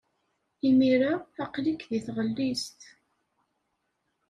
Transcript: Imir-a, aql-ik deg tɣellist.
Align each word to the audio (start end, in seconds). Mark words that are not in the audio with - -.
Imir-a, 0.67 1.13
aql-ik 1.43 1.81
deg 1.91 2.01
tɣellist. 2.05 2.79